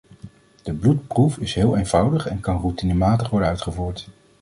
De 0.63 0.73
bloedproef 0.73 1.37
is 1.37 1.53
heel 1.53 1.77
eenvoudig 1.77 2.27
en 2.27 2.39
kan 2.39 2.59
routinematig 2.59 3.29
worden 3.29 3.49
uitgevoerd. 3.49 4.07